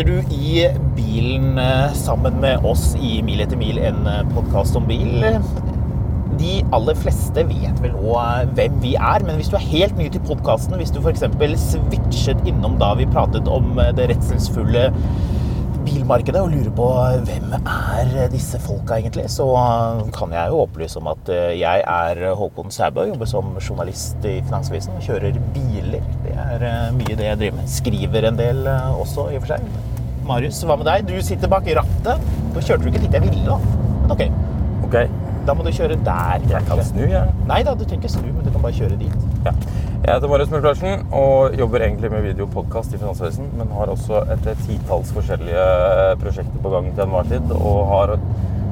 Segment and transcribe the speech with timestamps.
[0.00, 4.86] Sitter du i bilen eh, sammen med oss i Mil etter mil, en podkast om
[4.88, 5.20] bil.
[6.40, 10.06] De aller fleste vet vel òg hvem vi er, men hvis du er helt ny
[10.08, 11.26] til podkasten, hvis du f.eks.
[11.66, 14.88] switchet innom da vi pratet om eh, det redselsfulle
[15.84, 16.88] bilmarkedet og lurer på
[17.26, 19.46] hvem er disse folka egentlig, så
[20.16, 24.38] kan jeg jo opplyse om at eh, jeg er Håkon Sæbø, jobber som journalist i
[24.48, 26.00] Finansavisen og kjører biler.
[26.56, 27.70] Er eh, mye det jeg driver med.
[27.70, 29.66] Skriver en del eh, også, i og for seg.
[30.30, 31.08] Marius, hva med deg?
[31.08, 32.28] Du sitter bak rattet.
[32.54, 33.58] Nå kjørte du ikke dit jeg ville, da.
[34.04, 34.24] Men ok,
[34.90, 34.96] Ok,
[35.46, 36.44] da må du kjøre der.
[36.50, 37.34] jeg kan snu, jeg.
[37.46, 39.26] Nei da, du trenger ikke snu, men du kan bare kjøre dit.
[39.44, 39.52] Ja.
[40.00, 44.48] Jeg heter Marius Mørklarsen, og jobber egentlig med videopodkast i Finansavisen, men har også et
[44.64, 45.66] titalls forskjellige
[46.22, 48.14] prosjekter på gang til enhver tid, og har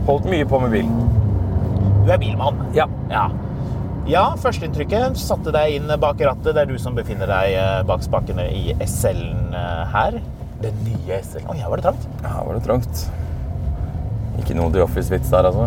[0.08, 0.88] holdt mye på med bil.
[2.06, 2.58] Du er bilmann.
[2.74, 2.88] Ja.
[3.12, 3.26] Ja.
[4.08, 6.54] Ja, førsteinntrykket satte deg inn bak rattet.
[6.56, 10.14] Det er du som befinner deg eh, bak spakene i SL-en eh, her.
[10.62, 11.50] Den nye SL-en.
[11.52, 12.06] Oi, her var det trangt.
[12.24, 13.02] Her var det trangt.
[14.40, 15.66] Ikke noe The Office-vits der, altså.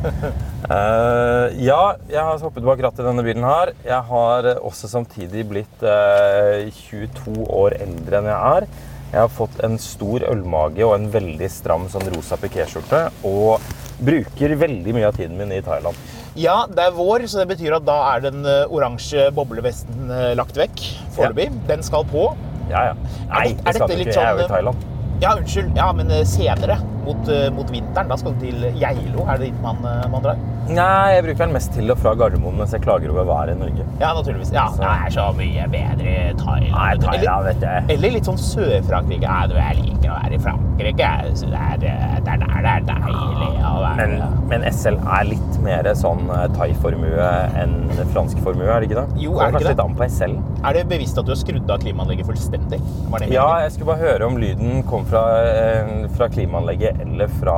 [0.00, 3.74] uh, ja, jeg har hoppet bak rattet i denne bilen her.
[3.84, 8.68] Jeg har også samtidig blitt uh, 22 år eldre enn jeg er.
[9.10, 13.04] Jeg har fått en stor ølmage og en veldig stram sånn rosa pikéskjorte.
[13.28, 13.60] Og
[14.00, 16.19] bruker veldig mye av tiden min i Thailand.
[16.38, 20.30] Ja, det er vår, så det betyr at da er den eh, oransje boblevesten eh,
[20.38, 20.82] lagt vekk
[21.16, 21.50] foreløpig.
[21.66, 22.28] Den skal på.
[22.70, 22.94] Ja, ja.
[23.32, 24.20] Nei, er det er dette litt ikke.
[24.20, 24.86] Jeg er jo sånn, i Thailand.
[25.20, 25.72] Ja, unnskyld.
[25.76, 29.26] Ja, men eh, senere, mot, eh, mot vinteren, da skal du til Geilo.
[29.28, 30.40] Er det dit man, eh, man drar?
[30.70, 33.58] Nei, jeg bruker den mest til og fra Gardermoen mens jeg klager over været i
[33.58, 33.86] Norge.
[33.98, 34.52] Ja, naturligvis.
[34.54, 36.76] Ja, det er så mye bedre i Thailand.
[36.76, 37.94] Nei, Thailand, Eller- vet du.
[37.94, 39.22] Eller litt sånn Sør-Frankrike.
[39.26, 41.10] Ja, du, jeg liker å være i Frankrike.
[41.34, 43.96] Så det er, det er der det er deilig å være.
[43.96, 47.28] Men, men SL er litt mer sånn eh, thai-formue
[47.60, 47.74] enn
[48.14, 49.20] fransk formue, er det ikke det?
[49.24, 49.74] Jo, er det ikke det?
[49.74, 50.36] litt an på SL.
[50.64, 52.80] Er det bevisst at du har skrudd av klimaanlegget fullstendig?
[53.10, 57.30] Var det Ja, jeg skulle bare høre om lyden kom fra, eh, fra klimaanlegget eller
[57.40, 57.56] fra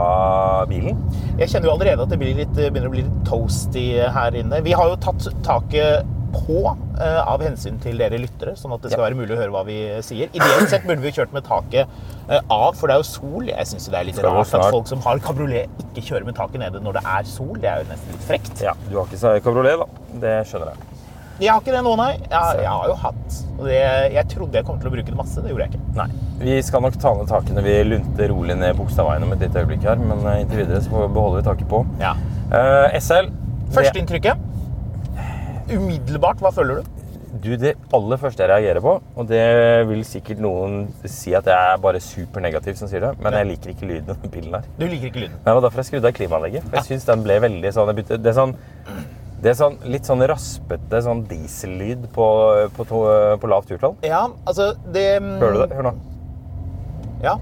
[0.71, 0.99] bilen.
[1.41, 4.63] Jeg kjenner jo allerede at det blir litt, begynner å bli litt toasty her inne.
[4.67, 8.93] Vi har jo tatt taket på eh, av hensyn til dere lyttere, sånn at det
[8.95, 10.31] skal være mulig å høre hva vi sier.
[10.33, 11.85] Ideelt sett burde vi kjørt med taket
[12.29, 13.51] eh, av, for det er jo sol.
[13.51, 16.65] Jeg syns det er litt rart at folk som har kabriolet, ikke kjører med taket
[16.65, 17.53] nede når det er sol.
[17.61, 18.65] Det er jo nesten litt frekt.
[18.65, 20.17] Ja, Du har ikke kabriolet, da.
[20.25, 20.92] Det skjønner jeg.
[21.43, 22.13] Jeg har ikke det nå, nei.
[22.21, 23.39] Jeg, jeg har jo hatt.
[23.63, 23.79] Det,
[24.15, 25.43] jeg trodde jeg kom til å bruke det masse.
[25.43, 25.95] Det gjorde jeg ikke.
[25.99, 26.07] Nei.
[26.43, 27.65] Vi skal nok ta ned takene.
[27.67, 31.07] Vi lunter rolig ned Bogstadveien om et lite øyeblikk her, men eh, inntil videre så
[31.11, 31.83] beholder vi taket på.
[32.03, 32.15] Ja.
[32.53, 34.49] Uh, SL det- Førsteinntrykket.
[35.73, 36.99] Umiddelbart, hva føler du?
[37.43, 39.43] Du, Det aller første jeg reagerer på, og det
[39.89, 43.73] vil sikkert noen si at jeg er bare supernegativ som sier det, men jeg liker
[43.73, 44.69] ikke lyden av den bilen her.
[44.77, 45.41] Du liker ikke lyden.
[45.43, 46.69] Det var derfor jeg skrudde av klimaanlegget.
[46.69, 48.55] for Jeg synes den ble veldig sånn, det er sånn
[49.43, 52.27] det er sånn, litt sånn raspete sånn diesellyd på,
[52.77, 53.01] på, to,
[53.43, 53.97] på lavt turtall.
[54.07, 55.79] Ja, altså det Hører du det?
[55.79, 55.95] Hør nå.
[57.25, 57.35] Ja.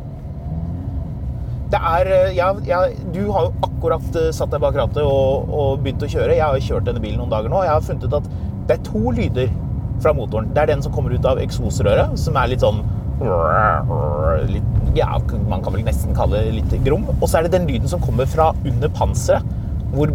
[1.71, 2.81] Det er eh, ja, ja,
[3.15, 6.39] Du har jo akkurat eh, satt deg bak rattet og, og begynt å kjøre.
[6.39, 7.61] Jeg har jo kjørt denne bilen noen dager nå.
[7.67, 8.33] Jeg har funnet ut at
[8.71, 9.53] det er to lyder
[10.01, 10.49] fra motoren.
[10.57, 12.81] Det er den som kommer ut av eksosrøret, som er litt sånn
[14.49, 15.19] litt, Ja,
[15.51, 17.05] man kan vel nesten kalle det litt grom.
[17.19, 19.45] Og så er det den lyden som kommer fra under panseret,
[19.93, 20.15] hvor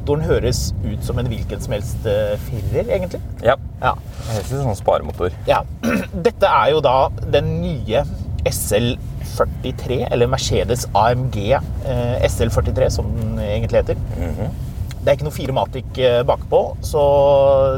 [0.00, 3.20] motoren høres ut som en hvilken som helst eh, firer, egentlig.
[3.44, 3.56] Ja.
[3.80, 3.94] Ja.
[4.48, 5.34] Som sånn sparemotor.
[5.48, 5.62] Ja,
[6.26, 8.04] dette er jo da den nye
[8.48, 14.00] SL43, eller Mercedes AMG eh, SL43, som den egentlig heter.
[15.00, 17.04] Det er ikke noe Firematic eh, bakpå, så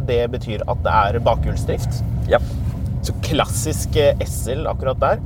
[0.06, 2.02] det betyr at det er bakhjulsdrift.
[2.30, 2.42] Ja.
[3.02, 5.22] Så klassisk eh, SL akkurat der.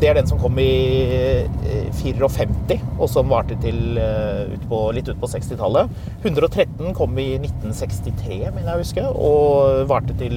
[0.00, 0.68] det er den som kom i
[1.16, 5.92] eh, 54, og som varte til eh, ut på, litt ut på 60-tallet.
[6.20, 10.36] 113 kom i 1963, mener jeg å huske, og varte til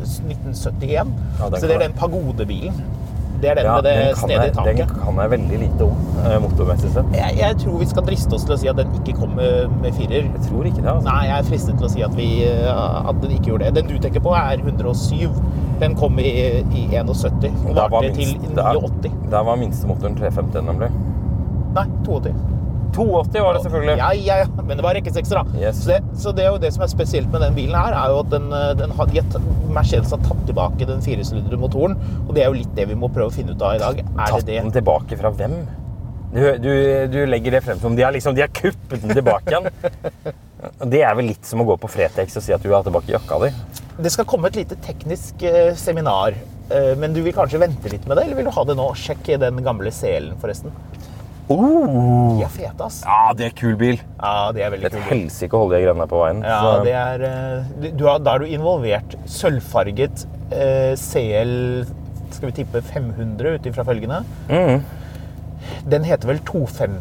[0.00, 1.12] 1971.
[1.40, 2.80] Ja, Så det er den pagodebilen.
[3.40, 4.76] Det er den med det snedige taket.
[4.78, 5.96] den kan jeg veldig lite om,
[6.26, 7.12] eh, motormessig sett.
[7.14, 9.70] Jeg, jeg tror vi skal driste oss til å si at den ikke kom med,
[9.82, 10.26] med firer.
[10.26, 10.90] Jeg tror ikke det.
[10.90, 11.06] altså.
[11.06, 13.74] Nei, jeg er fristet til å si at, vi, eh, at den ikke gjorde det.
[13.78, 15.30] Den du tenker på, er 107.
[15.78, 16.26] Den kom i,
[16.74, 19.12] i 71 og var varte til minst- der- 89.
[19.30, 20.90] Der var minstemotoren 350, nemlig.
[21.74, 22.34] Nei, 82.
[22.96, 23.96] 280 var det selvfølgelig.
[24.00, 25.60] Ja, ja, ja, men det var rekkesekser, da.
[25.60, 25.82] Yes.
[25.84, 28.14] Så, det, så det er jo det som er spesielt med den bilen her, er
[28.14, 31.98] jo at den, eh, den har, de har Mercedes har tatt tilbake den firesylindrede motoren,
[32.26, 34.02] og det er jo litt det vi må prøve å finne ut av i dag.
[34.04, 34.62] Er Tatt det det?
[34.64, 35.60] den tilbake fra hvem?
[36.32, 36.72] Du, du,
[37.08, 39.70] du legger det frem som de har, liksom, de har kuppet den tilbake igjen.
[40.90, 43.12] Det er vel litt som å gå på Fretex og si at du har tilbake
[43.12, 43.52] jakka di.
[44.02, 46.34] Det skal komme et lite teknisk eh, seminar,
[46.74, 48.88] eh, men du vil kanskje vente litt med det, eller vil du ha det nå?
[48.98, 50.74] Sjekk den gamle selen, forresten.
[51.48, 53.00] De er fete, ass.
[53.06, 53.96] Ja, det er kul bil.
[54.20, 55.06] Ja, det er veldig Et kult.
[55.08, 56.42] helsike å holde de greiene på veien.
[56.44, 61.84] Ja, Så- det er, eh, du- da er du involvert sølvfarget eh, CL
[62.30, 64.24] skal vi tippe 500 ut ifra følgende?
[64.48, 64.82] Mm.
[65.88, 67.00] Den heter vel 215,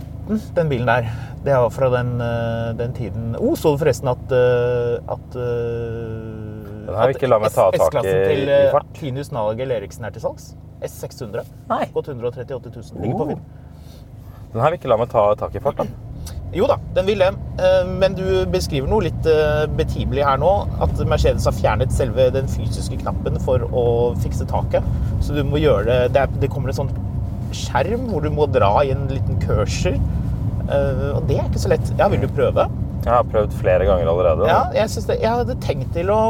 [0.56, 1.10] den bilen der.
[1.44, 6.96] Det er fra den, eh, den tiden oh, Så du forresten at, eh, at Den
[6.96, 8.86] har vi ikke la meg ta tak i S-klassen til i fart.
[8.94, 10.56] Tinus Nagel Eriksen er til salgs?
[10.82, 11.46] S600.
[11.70, 11.86] Nei.
[11.94, 13.02] Gått 138 000.
[13.02, 13.28] Ligger på Oh.
[13.28, 13.42] Finn.
[14.54, 15.78] Den her vil ikke la meg ta tak i fart.
[15.82, 15.86] da.
[16.56, 17.30] Jo da, den vil det.
[17.60, 20.52] Eh, Men du beskriver noe litt eh, betimelig her nå.
[20.84, 23.84] At Mercedes har fjernet selve den fysiske knappen for å
[24.24, 24.86] fikse taket.
[25.22, 26.94] Så du må gjøre det Det, er, kommer en sånn
[27.56, 30.00] skjerm hvor du må dra i en liten cursor.
[30.68, 31.92] Eh, Og det er ikke så lett.
[32.00, 32.70] Ja, vil du prøve?
[33.04, 34.48] Jeg har prøvd flere ganger allerede.
[34.50, 36.22] Ja, jeg, det, jeg hadde tenkt til å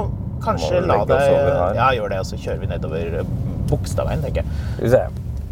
[0.44, 1.24] kanskje la deg?
[1.78, 3.24] Ja, gjør det, og så kjører vi nedover
[3.70, 5.00] Bogstadveien, tenker jeg.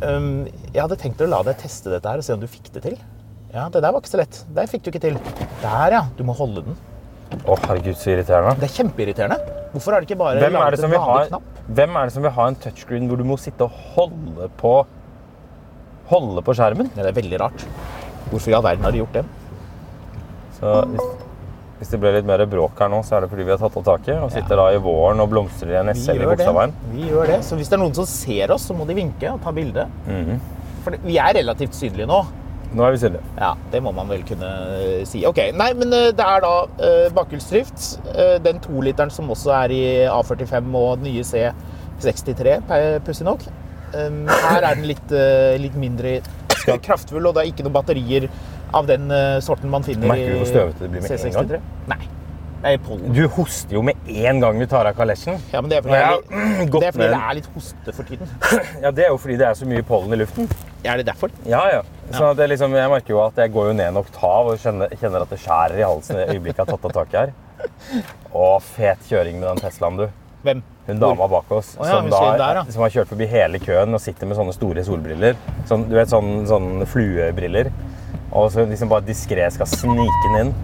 [0.02, 2.84] Jeg hadde tenkt å la deg teste dette her og se om du fikk det
[2.84, 2.98] til.
[3.56, 4.42] Ja, det der var ikke så lett.
[4.56, 5.16] Der fikk du ikke til.
[5.62, 6.02] Der, ja.
[6.18, 6.76] Du må holde den.
[7.46, 8.58] Å, herregud, så irriterende.
[8.60, 9.38] Det er kjempeirriterende.
[9.72, 11.48] Hvorfor har de ikke bare Hvem laget en vanlig har, knapp?
[11.80, 14.76] hvem er det som vil ha en touchscreen hvor du må sitte og holde på
[16.06, 16.92] Holde på skjermen?
[16.94, 17.64] Ja, det er veldig rart.
[18.30, 19.24] Hvorfor i all verden har de gjort det?
[20.60, 21.08] Så hvis,
[21.80, 23.76] hvis det ble litt mer bråk her nå, så er det fordi vi har tatt
[23.82, 26.30] av taket og sitter da i våren og blomstrer i en SL i.
[26.30, 26.76] Bogstadveien.
[26.94, 27.42] Vi gjør det.
[27.44, 29.88] Så hvis det er noen som ser oss, så må de vinke og ta bilde.
[30.08, 30.40] Mhm.
[30.86, 32.22] For vi er relativt synlige nå.
[32.76, 33.24] Nå er vi synlige.
[33.40, 35.24] Ja, det må man vel kunne eh, si.
[35.28, 37.86] Ok, nei, men eh, det er da uh, bakhjulsdrift.
[38.12, 42.58] Uh, den toliteren som også er i A45 og nye C63,
[43.08, 43.46] pussig nok.
[43.96, 46.20] Um, her er den litt, uh, litt mindre
[46.66, 48.28] kraftfull, og det er ikke noen batterier
[48.76, 51.64] av den eh, sorten man finner Merker du hvor støvete det blir med en C63.
[51.92, 52.04] Nei.
[53.14, 55.36] Du hoster jo med en gang du tar av kalesjen.
[55.54, 57.94] Ja, men det er fordi, jeg, jeg, mm, det, er fordi det er litt hoste
[57.94, 58.32] for tiden.
[58.84, 60.50] Ja, det er jo fordi det er så mye pollen i luften.
[60.82, 61.34] Er det derfor?
[61.46, 61.84] Ja, ja.
[62.10, 64.62] Så det er liksom, jeg merker jo at jeg går jo ned en oktav og
[64.62, 67.36] kjenner, kjenner at det skjærer i halsen i øyeblikket jeg har tatt av taket her.
[68.34, 70.08] Å, fet kjøring med den Teslaen, du.
[70.46, 70.66] Hvem?
[70.86, 72.64] Hun dama bak oss oh, ja, som, da, der, ja.
[72.70, 75.38] som har kjørt forbi hele køen og sitter med sånne store solbriller.
[75.70, 77.72] Sånn, du vet, sånn, sånn fluebriller.
[78.36, 80.56] Og så liksom bare diskré skal snike den inn.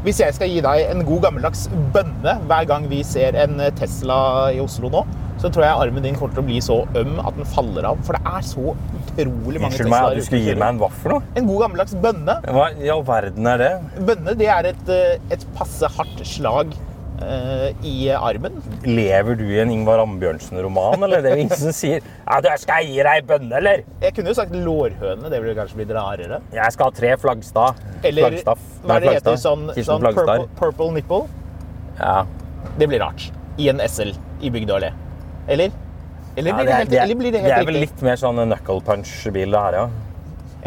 [0.00, 4.48] Hvis jeg skal gi deg en god gammeldags bønne hver gang vi ser en Tesla
[4.48, 5.02] i Oslo nå,
[5.40, 8.00] så tror jeg armen din kommer til å bli så øm at den faller av.
[8.04, 10.80] For det er så utrolig mange Unnskyld meg Teslaer at du skulle gi meg en
[10.82, 11.16] vaffel?
[11.36, 12.36] En god gammeldags bønne.
[12.56, 13.70] Hva i all verden er det?
[14.08, 16.72] Bønne det er et, eh, et passe hardt slag
[17.84, 18.54] i armen.
[18.86, 21.20] Lever du i en Ingvar Ambjørnsen-roman, eller?
[21.22, 23.82] Det er ingen som sier ja, du, 'Skal jeg gi deg ei bønne', eller?
[24.02, 25.30] Jeg kunne jo sagt lårhøne.
[25.30, 26.40] Det ville kanskje blitt rarere.
[26.52, 27.74] 'Jeg skal ha tre flaggstad'.
[28.04, 28.58] Eller Flaggstaff.
[28.84, 29.36] hva er det heter?
[29.36, 31.28] Sånn, sånn purple, purple nipple.
[32.00, 32.24] Ja.
[32.78, 33.30] Det blir rart.
[33.58, 34.92] I en SL i Bygdø allé.
[35.48, 35.70] Eller?
[36.36, 37.90] Eller Ja, blir det, helt, eller blir det helt det er vel riktig?
[37.96, 39.88] litt mer sånn knuckle punch-bil, det her, ja.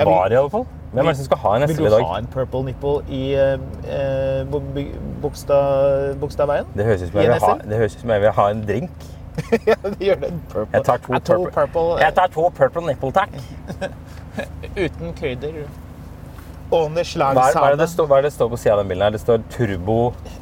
[0.05, 0.65] Var i alle fall.
[0.93, 1.83] Hvem er det som skal ha en Vil dag?
[1.83, 3.53] Vil du ha en purple nipple i eh,
[3.89, 4.61] eh, Bo-
[5.23, 6.69] Bogstadveien?
[6.77, 8.45] Det høres ut som I jeg vil ha, det høres ut som jeg vil ha
[8.53, 9.07] en drink.
[9.69, 10.31] ja, det gjør det.
[10.51, 10.67] Purple.
[10.77, 11.51] Jeg tar to, to purple.
[11.55, 13.33] purple, Jeg tar to purple nipple, takk.
[14.85, 15.63] uten krydder.
[16.73, 19.13] Ohne Hva er, hva, er det hva det står på siden av den bilen her?
[19.13, 19.97] Det står turbo,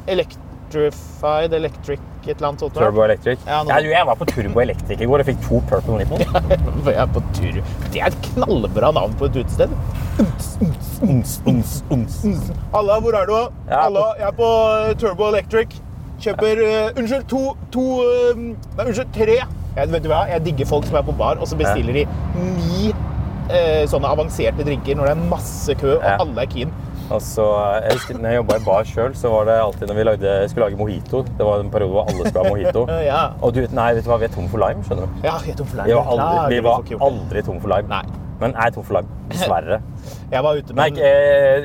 [0.08, 2.76] Electrified electric et eller annet sånt.
[2.76, 3.40] turbo electric.
[3.46, 6.20] Ja, Ja, du, jeg var på turbo electric i går og fikk to purple nipple.
[6.92, 7.62] Jeg.
[7.92, 9.72] Det er et knallbra navn på et utested.
[12.72, 13.38] Halla, hvor er du?
[13.70, 15.78] Halla, jeg er på eh, Turbo Electric.
[16.22, 17.40] Kjøper uh, Unnskyld, to,
[17.74, 19.40] to uh, Nei, unnskyld, tre.
[19.74, 20.20] Jeg, vet du hva?
[20.30, 22.04] jeg digger folk som er på bar, og så bestiller de
[22.60, 26.74] ni uh, sånne avanserte drinker når det er masse kø, og alle er keen.
[27.12, 27.44] Altså,
[27.82, 30.36] jeg husker, når jeg jobba i bar sjøl, så var det alltid når vi lagde,
[30.52, 31.24] skulle lage mojito.
[31.26, 32.86] Det var en periode hvor alle skulle ha mojito.
[33.10, 33.22] Ja.
[33.42, 35.24] Og du, nei, vet du hva, vi er tom for lime, skjønner du.
[35.26, 35.98] Ja, vi er tom for Vi lime.
[35.98, 37.90] var aldri, vi vi var aldri tom for lime.
[37.90, 38.21] Nei.
[38.42, 39.20] Men jeg er tom for lime.
[39.30, 39.78] Dessverre.
[40.32, 41.10] Jeg var ute Nei, ikke,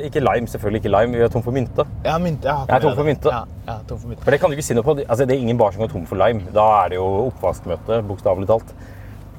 [0.10, 0.50] ikke lime.
[0.52, 1.18] Selvfølgelig ikke lime.
[1.18, 1.86] Vi er tom for mynte.
[2.06, 2.50] Ja, mynte.
[2.50, 3.32] Ja, Jeg er tom for mynte.
[3.34, 4.24] Ja, ja, tom for mynte.
[4.26, 4.98] For det kan du ikke si noe på.
[5.06, 6.46] Altså, det er ingen bar som går tom for lime.
[6.54, 8.76] Da er det jo oppvaskmøte, bokstavelig talt.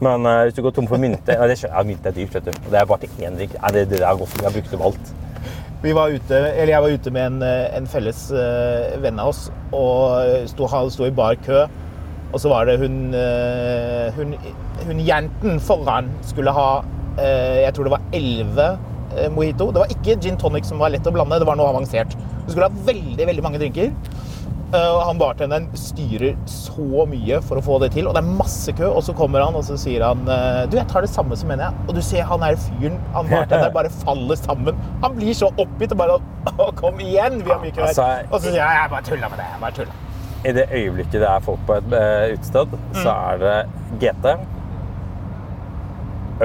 [0.00, 2.48] Men uh, hvis du går tom for mynte Nei, det jeg, mynte er dyrt, vet
[2.48, 2.60] du.
[2.64, 3.56] Og det er bare til én drikk.
[3.74, 4.36] Det, det er godt.
[4.38, 5.14] Vi har brukt opp alt.
[5.82, 9.28] Vi var ute, eller jeg var ute med en, eh, en felles uh, venn av
[9.30, 11.66] oss, og sto, sto i bar kø.
[12.32, 13.14] Og så var det hun,
[14.18, 14.34] hun,
[14.84, 16.66] hun jenten foran skulle ha
[17.18, 18.68] Jeg tror det var elleve
[19.16, 19.70] eh, mojito.
[19.74, 22.14] Det var ikke gin tonic som var lett å blande, det var noe avansert.
[22.46, 23.92] Du skulle ha veldig veldig mange drinker.
[24.68, 28.34] Eh, Og han bartenderen styrer så mye for å få det til, og det er
[28.36, 28.90] masse kø.
[28.92, 31.48] Og så kommer han og så sier han eh, Du, jeg tar det samme som
[31.54, 31.86] henne, jeg.
[31.88, 34.76] Og du ser han her fyren, han bartenderen, bare faller sammen.
[35.04, 37.40] Han blir så oppgitt og bare Å, kom igjen!
[37.44, 37.88] Vi har mye kø her.
[37.94, 39.48] Altså, Og så sier han jeg bare tulla med det.
[39.54, 39.96] jeg bare tulla.
[40.46, 43.56] I det øyeblikket det er folk på et eh, utested, så er det
[44.04, 44.28] GT,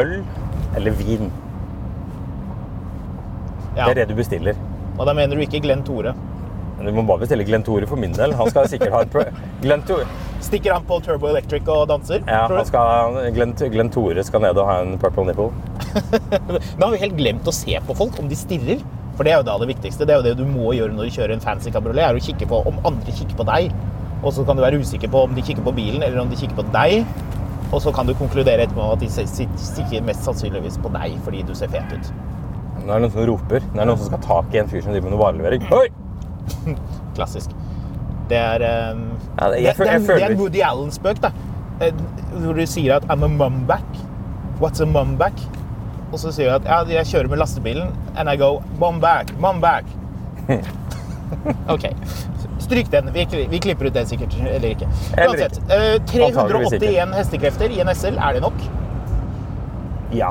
[0.02, 0.16] øl
[0.76, 1.32] eller vin.
[3.76, 3.88] Ja.
[3.88, 4.58] Det er det du bestiller.
[4.98, 6.14] Og da mener du ikke Glenn Tore.
[6.84, 8.34] Du må bare bestille Glenn Tore for min del.
[8.36, 9.24] Han skal sikkert ha pro
[9.64, 10.06] Glenn Tore,
[10.44, 12.20] Stikker han på Turbo Electric og danser?
[12.28, 15.54] ja, han skal, Glenn, Glenn Tore skal ned og ha en purple nipple.
[16.78, 18.84] Nå har vi helt glemt å se på folk, om de stirrer.
[19.16, 20.08] For det er jo da det viktigste.
[20.10, 22.26] Det er jo det du må gjøre når du kjører en fancy kabriolet, er å
[22.28, 23.72] kikke på om andre kikker på deg.
[24.24, 26.40] Og så kan du være usikker på om de kikker på bilen, eller om de
[26.40, 27.06] kikker på deg.
[27.74, 31.54] Og så kan du konkludere etterpå at de stikker mest sannsynligvis på deg fordi du
[31.58, 32.12] ser fet ut.
[32.84, 33.64] Nå er det noen som roper.
[33.74, 35.66] Det er noen som skal ha tak i en fyr som driver med noe varelevering.
[35.74, 35.88] Oi!
[37.18, 37.54] Klassisk.
[38.30, 39.02] Det er eh,
[39.40, 41.32] Ja, det- jeg det, det, det er en Woody Allen-spøk, da.
[41.82, 41.94] Eh,
[42.44, 43.98] Hvor du sier at 'I'm a mumback'.
[44.62, 45.34] What's a mumback?
[46.12, 49.86] Og så sier du at ja, jeg kjører med lastebilen, and I go mumback, mumback.
[51.74, 51.86] OK.
[52.64, 53.06] Stryk den.
[53.16, 54.34] Vi, vi klipper ut det sikkert.
[54.48, 54.88] Eller ikke.
[55.18, 55.56] Uansett.
[55.60, 55.76] ikke.
[55.76, 58.60] eh, 381 hestekrefter i en SL, er det nok?
[60.14, 60.30] Ja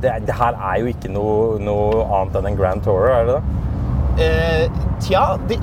[0.00, 3.34] det, det her er jo ikke noe, noe annet enn en Grand Tourer, er det
[3.36, 3.42] det?
[4.20, 4.66] Eh,
[5.04, 5.56] tja, det,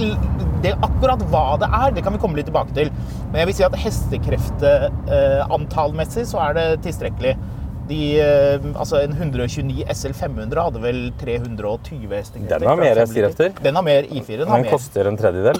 [0.64, 2.88] det akkurat hva det er, det kan vi komme litt tilbake til.
[3.32, 7.34] Men jeg vil si at hestekraftantallmessig så er det tilstrekkelig.
[7.88, 12.60] De, eh, altså en 129 SL 500 hadde vel 320 hestekrefter.
[12.60, 13.50] Den har mer hestekrefter.
[13.64, 14.38] Den har mer I4.
[14.44, 15.58] Den Den koster en tredjedel.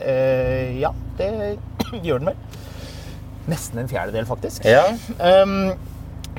[0.00, 1.30] Eh, ja, det
[2.06, 2.60] gjør den vel.
[3.50, 4.64] Nesten en fjerdedel, faktisk.
[4.64, 4.86] Ja.
[5.20, 5.74] Um,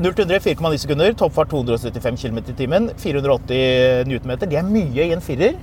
[0.01, 1.13] 0 til 100 4,9 sekunder.
[1.13, 2.89] Toppfart 275 km i timen.
[2.97, 4.49] 480 newtonmeter.
[4.51, 5.55] Det er mye i en firer,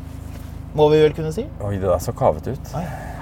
[0.79, 1.45] må vi vel kunne si.
[1.61, 2.71] Oi, det der så kavet ut.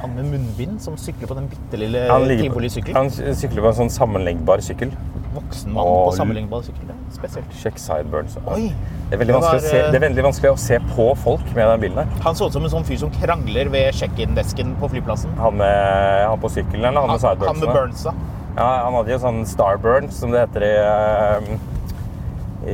[0.03, 2.05] Han med munnbind som sykler på den bitte lille
[2.41, 2.97] tivolisykkelen.
[2.97, 4.95] han sykler på en sånn sammenleggbar sykkel.
[5.35, 6.89] Voksen mann på sammenlignbar sykkel.
[6.89, 7.53] Det er Spesielt.
[7.61, 8.35] Sjekk sideburns.
[8.51, 8.73] Oi.
[9.11, 11.85] Det er, var, se, eh, det er veldig vanskelig å se på folk med den
[11.85, 12.19] bilen her.
[12.27, 15.35] Han så ut som en sånn fyr som krangler ved check-in-desken på flyplassen.
[15.39, 17.51] Han, med, han på sykkelen eller han med sideburnsene?
[17.51, 18.15] han med med burnsa.
[18.57, 21.55] Ja, han hadde jo sånn starburns, som det heter i, eh,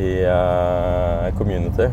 [0.01, 1.93] i uh, community.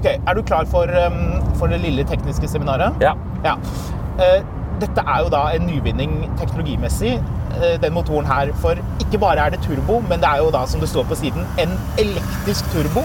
[0.00, 2.94] Ok, Er du klar for, um, for det lille tekniske seminaret?
[3.00, 3.12] Ja.
[3.44, 3.54] Ja.
[4.16, 4.40] Uh,
[4.80, 7.18] dette er jo da en nyvinning teknologimessig,
[7.50, 8.54] uh, den motoren her.
[8.62, 11.20] For ikke bare er det turbo, men det er jo da, som det står på
[11.20, 13.04] siden, en elektrisk turbo.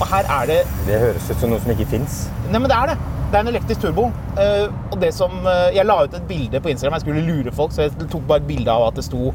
[0.00, 2.24] Og her er det Det høres ut som noe som ikke fins.
[2.50, 2.98] Nei, men det er det.
[3.30, 4.10] Det er en elektrisk turbo.
[4.34, 5.38] Uh, og det som
[5.74, 6.98] Jeg la ut et bilde på Instagram.
[6.98, 9.30] Jeg skulle lure folk, så jeg tok bare et bilde av at det sto,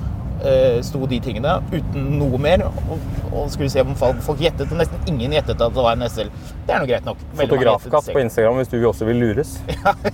[0.86, 2.64] sto de tingene uten noe mer.
[2.70, 3.00] Og,
[3.34, 4.72] og skulle se om folk, folk gjettet.
[4.72, 6.30] Og nesten ingen gjettet at det var en SL.
[6.68, 7.18] Det er nå greit nok.
[7.36, 8.20] Fotografkatt på.
[8.24, 9.58] Instagram hvis du også vil lures.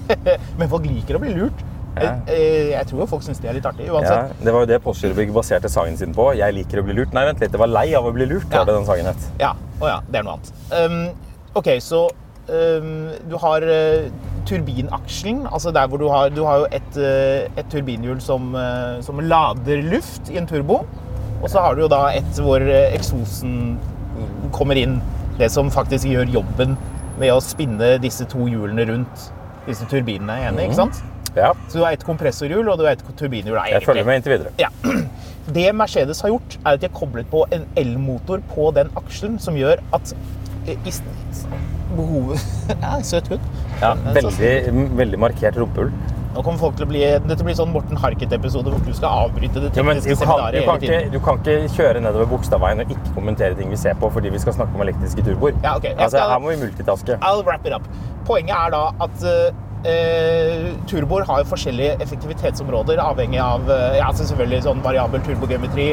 [0.60, 1.64] Men folk liker å bli lurt.
[1.96, 2.10] Ja.
[2.28, 4.34] Eh, Jeg tror jo folk syns det er litt artig Ja, uansett.
[4.44, 6.26] det var jo det Postgirobygg baserte sangen sin på.
[6.36, 7.14] Jeg liker å bli lurt.
[7.16, 8.64] Nei, vent litt, det var lei av å bli lurt, Ja.
[8.64, 9.30] var det den sangen het.
[9.40, 9.54] Ja.
[9.80, 10.52] Å ja, det er noe annet.
[10.76, 10.98] Um,
[11.56, 12.02] ok, så
[12.48, 14.06] du har uh,
[14.46, 15.46] turbinaksjen.
[15.52, 19.20] Altså der hvor du har Du har jo et, uh, et turbinhjul som, uh, som
[19.20, 20.84] lader luft i en turbo.
[21.42, 23.78] Og så har du jo da et hvor eksosen
[24.54, 25.02] kommer inn.
[25.40, 26.78] Det som faktisk gjør jobben
[27.20, 29.28] med å spinne disse to hjulene rundt
[29.68, 30.40] disse turbinene.
[30.48, 31.04] Enig, ikke sant?
[31.36, 33.58] Ja, Så du har et kompressorhjul og du har et turbinhjul.
[33.70, 34.52] jeg følger med inntil videre.
[34.60, 34.70] Ja.
[35.56, 39.38] Det Mercedes har gjort, er at de har koblet på en elmotor på den akselen,
[39.40, 40.16] som gjør at
[40.66, 40.80] eh,
[41.98, 42.44] behovet
[42.84, 43.48] Ja, søt hund.
[43.82, 44.54] Ja, veldig,
[45.00, 45.92] veldig markert rumpehull.
[46.36, 49.62] Nå kommer folk til å bli Dette blir sånn Morten Harket-episode hvor du skal avbryte
[49.64, 52.28] det Ja, tekniske du, kan, seminaret du, hele kan ikke, du kan ikke kjøre nedover
[52.34, 55.56] Bogstadveien og ikke kommentere ting vi ser på fordi vi skal snakke om elektriske turboer.
[55.64, 55.94] Ja, okay.
[55.96, 57.20] altså, her må vi multitaske.
[57.24, 57.88] I'll wrap it up.
[58.28, 59.64] Poenget er da at eh,
[60.90, 65.88] turboer har jo forskjellige effektivitetsområder, avhengig av eh, ja, altså selvfølgelig sånn variabel turbogeometri,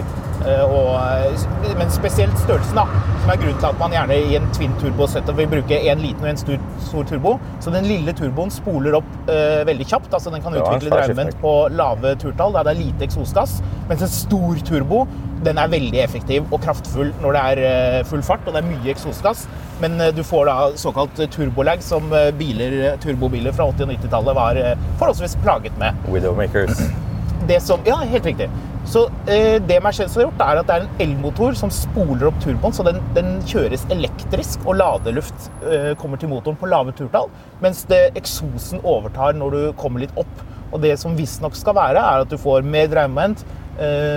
[0.47, 2.87] eh, og, eh, men spesielt størrelsen, da,
[3.23, 6.03] som er grunnen til at man gjerne i en twin turbo setup vil bruke en
[6.03, 7.35] liten og en stor, stor turbo.
[7.63, 10.13] Så den lille turboen spoler opp eh, veldig kjapt.
[10.13, 13.61] altså Den kan utvikle drømmen på lave turtall, der det er lite eksosgass.
[13.91, 15.05] Mens en stor turbo
[15.47, 18.69] den er veldig effektiv og kraftfull når det er eh, full fart og det er
[18.69, 19.47] mye eksosgass.
[19.83, 24.39] Men eh, du får da såkalt turbolag, som eh, biler, turbobiler fra 80- og 90-tallet
[24.39, 25.99] var eh, forholdsvis plaget med.
[26.13, 26.83] Widowmakers.
[27.49, 28.47] Det som, ja, helt riktig.
[28.87, 32.39] Så eh, det Mercedes har gjort, er at det er en elmotor som spoler opp
[32.43, 37.31] turboen, så den, den kjøres elektrisk, og ladeluft eh, kommer til motoren på lave turtall,
[37.63, 40.47] mens det, eksosen overtar når du kommer litt opp.
[40.73, 43.62] Og det som visstnok skal være, er at du får mer dragmoment, eh,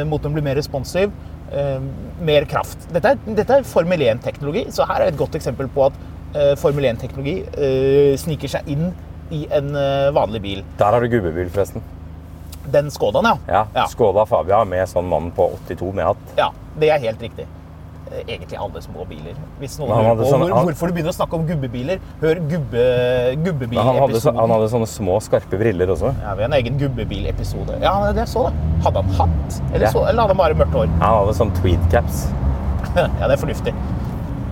[0.10, 1.14] motoren blir mer responsiv,
[1.52, 1.80] eh,
[2.26, 2.88] mer kraft.
[2.94, 6.00] Dette er, dette er Formel 1-teknologi, så her er et godt eksempel på at
[6.36, 8.90] eh, Formel 1-teknologi eh, sniker seg inn
[9.34, 10.64] i en eh, vanlig bil.
[10.80, 11.84] Der har du gubbebil, forresten.
[12.74, 13.66] Den Skodaen, ja.
[13.76, 16.32] Ja, Skoda Fabia med sånn mann på 82 med hatt.
[16.40, 16.50] Ja,
[16.82, 17.46] det er helt riktig.
[18.12, 19.34] Eh, Egentlig alle små biler.
[19.60, 22.84] Hvis noen lurer på sånne, han- hvorfor du begynner å snakke om gubbebiler, hør gubbe,
[23.34, 24.38] han, gubbebilepisoden.
[24.40, 26.14] han hadde sånne små, skarpe briller også.
[26.22, 27.80] Ja, vi har en egen gubbebilepisode.
[27.82, 28.54] Ja, det så det.
[28.84, 29.62] Hadde han hatt?
[29.74, 29.92] Eller, Ja.
[29.92, 30.88] så, eller hadde han bare mørkt hår?
[30.88, 32.28] Han hadde sånn tweed-caps.
[32.96, 33.74] Ja, det er fornuftig.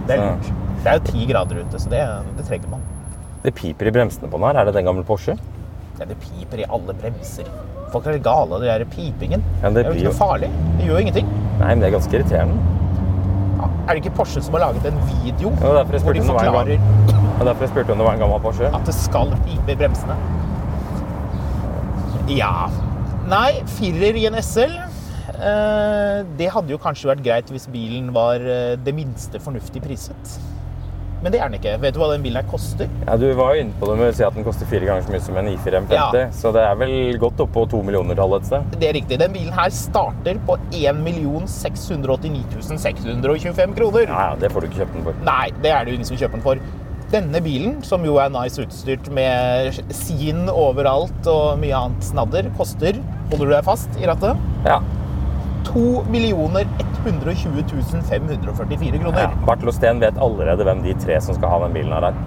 [0.08, 0.52] Det er lurt.
[0.84, 2.02] Det er jo ti grader ute, så det,
[2.36, 2.82] det trenger man.
[3.44, 4.58] Det piper i bremsene på den her.
[4.62, 5.38] Er det den gamle Porsche?
[6.00, 7.46] Ja, det piper i alle bremser.
[7.94, 9.44] Folk er gale av den pipingen.
[9.62, 10.50] Ja, det det er jo ikke noe farlig.
[10.80, 11.28] Det gjør jo ingenting.
[11.60, 12.58] Nei, men det er ganske irriterende.
[13.84, 16.78] Er det ikke Porsche som har laget en video jeg hvor de forklarer
[17.38, 18.70] var derfor jeg spurte om det var en gammel Porsche.
[18.76, 20.16] at det skal pipe i bremsene?
[22.32, 22.70] Ja.
[23.28, 24.74] Nei, firer i en SL.
[25.34, 30.38] eh, Det hadde jo kanskje vært greit hvis bilen var eh, det minste fornuftig priset.
[31.24, 31.74] Men det er den ikke.
[31.80, 32.90] Vet du hva den bilen her koster?
[33.08, 35.06] Ja, Du var jo inne på det med å si at den koster fire ganger
[35.06, 35.96] så mye som en I4 M50.
[36.20, 36.26] Ja.
[36.36, 38.76] Så det er vel godt opp på to millioner-tallet et sted.
[38.82, 39.20] Det er riktig.
[39.22, 41.00] Den bilen her starter på 1
[41.54, 44.10] 689 625 kroner.
[44.10, 45.22] Ja, ja, Det får du ikke kjøpt den for.
[45.28, 46.66] Nei, det er det jo ingen som kjøper den for.
[47.14, 52.98] Denne bilen, som jo er nice utstyrt med sin overalt og mye annet snadder, koster
[53.30, 54.38] Holder du deg fast i rattet?
[54.66, 54.82] Ja.
[55.68, 56.04] 2
[57.06, 57.64] 120
[58.10, 59.02] 544 ja.
[59.02, 59.34] kroner.
[59.48, 62.22] Bartel og Steen vet allerede hvem de tre som skal ha den bilen er er.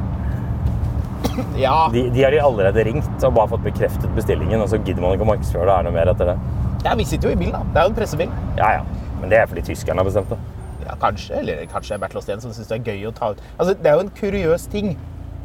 [1.61, 5.05] Ja, De, de har de allerede ringt og bare fått bekreftet bestillingen, og så gidder
[5.05, 6.37] man ikke å markedsføre det er noe mer etter det.
[6.85, 7.64] ja, vi sitter jo i bilen, da.
[7.72, 8.31] Det er jo en pressebil.
[8.61, 9.11] Ja, ja.
[9.20, 10.38] Men det er fordi tyskerne har bestemt det.
[10.87, 11.40] Ja, kanskje.
[11.40, 13.96] Eller kanskje Bertil Osten som syns det er gøy å ta ut Altså, Det er
[13.99, 14.92] jo en kuriøs ting.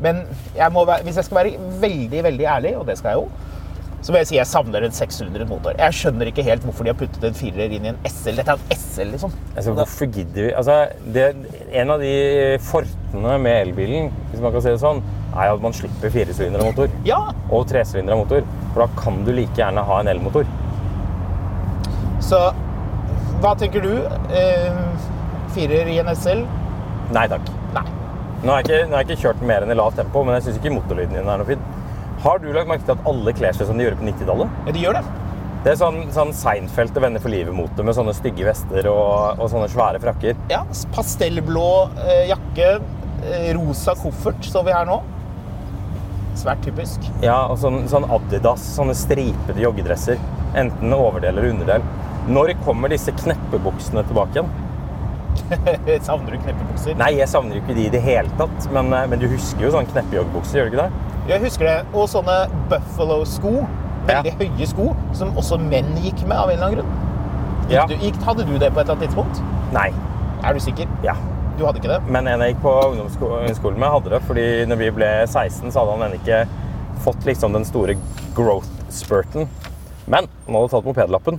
[0.01, 0.23] Men
[0.58, 3.50] jeg være, hvis jeg skal være veldig veldig ærlig, og det skal jeg jo,
[4.01, 5.75] så må jeg si jeg savner en 600 motor.
[5.77, 8.39] Jeg skjønner ikke helt hvorfor de har puttet en firer inn i en SL.
[8.39, 9.35] Dette er en SL, liksom.
[9.53, 10.77] Altså, hvorfor gidder vi altså,
[11.13, 11.27] det,
[11.77, 12.15] En av de
[12.65, 15.03] fortene med elbilen hvis man kan si det sånn,
[15.35, 17.19] er at man slipper firesylindere motor Ja,
[17.53, 18.43] og tresylindere motor.
[18.73, 20.49] For da kan du like gjerne ha en elmotor.
[22.21, 22.49] så
[23.41, 23.93] hva tenker du?
[24.37, 24.81] Eh,
[25.55, 26.43] firer i en SL?
[27.15, 27.47] Nei takk.
[27.73, 27.81] Nei.
[28.43, 30.37] Nå har jeg ikke, nå har jeg ikke kjørt mer enn i lavt tempo, men
[30.37, 31.63] jeg syns ikke motorlyden din er noe fin.
[32.21, 34.57] Har du lagt merke til at alle kler seg som de gjorde på 90-tallet?
[34.67, 35.01] Ja, de gjør det.
[35.62, 39.49] Det er sånn, sånn Seinfeld og Venner for livet-mote med sånne stygge vester og, og
[39.49, 40.38] sånne svære frakker.
[40.49, 40.60] Ja,
[40.93, 41.65] Pastellblå
[42.01, 42.69] eh, jakke,
[43.25, 44.99] eh, rosa koffert står vi her nå.
[46.38, 47.10] Svært typisk.
[47.25, 50.21] Ja, og sånn, sånn Adidas, sånne stripete joggedresser.
[50.62, 51.86] Enten overdel eller underdel.
[52.29, 54.57] Når kommer disse kneppebuksene tilbake igjen?
[56.05, 56.97] Savner du kneppebukser?
[57.01, 59.65] Nei, jeg savner jo ikke de i det hele tatt, men, eh, men du husker
[59.65, 61.07] jo sånne kneppejoggebukser, gjør du ikke det?
[61.29, 61.77] Jeg husker det.
[61.93, 62.38] Og sånne
[62.71, 63.62] Buffalo-sko.
[64.07, 67.67] Veldig høye sko, som også menn gikk med av en eller annen grunn.
[67.71, 67.84] Ja.
[67.88, 69.41] Du, gikk, hadde du det på et eller annet tidspunkt?
[69.75, 69.91] Nei.
[70.41, 70.89] Er du sikker?
[71.05, 71.13] Ja.
[71.60, 71.99] Du hadde ikke det?
[72.10, 74.21] Men en jeg gikk på ungdomsskolen med, hadde det.
[74.25, 76.41] fordi når vi ble 16, så hadde han ennå ikke
[77.05, 77.95] fått liksom den store
[78.38, 79.45] growth-spurten.
[80.10, 81.38] Men han hadde tatt mopedlappen.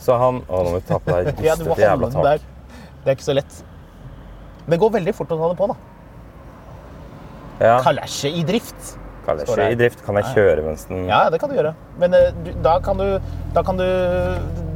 [0.00, 2.16] Så han Å, nå må vi ta på deg Ja, du må holde jævla den
[2.20, 2.28] tak.
[2.28, 2.84] der.
[3.00, 3.62] Det er ikke så lett.
[4.66, 5.89] Men det går veldig fort å ta det på, da.
[7.60, 7.76] Ja.
[7.84, 8.94] Kalesje i drift.
[9.26, 10.02] Kalesje i drift.
[10.06, 11.74] Kan jeg kjøre mens den Ja, det kan du gjøre.
[12.00, 13.18] Men eh, du, da, kan du,
[13.54, 13.84] da kan du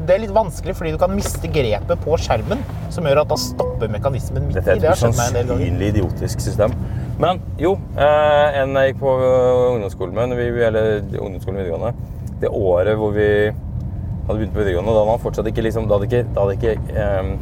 [0.04, 2.60] Det er litt vanskelig, fordi du kan miste grepet på skjermen,
[2.92, 4.82] som gjør at da stopper mekanismen midt Dette i.
[4.84, 6.74] er et usannsynlig idiotisk system.
[7.20, 11.94] Men jo, eh, en jeg gikk på eh, ungdomsskolen med, vi, eller ungdomsskolen videregående,
[12.42, 15.96] det året hvor vi hadde begynt på videregående, da hadde han fortsatt ikke liksom, da
[15.96, 17.32] hadde ikke, da hadde ikke eh,